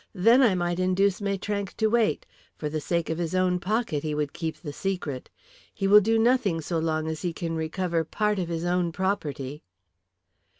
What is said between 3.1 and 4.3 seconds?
of his own pocket he